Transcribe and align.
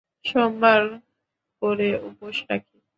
সোমবার 0.25 0.81
করে 1.61 1.89
উপোষ 2.09 2.35
রাখি। 2.49 2.75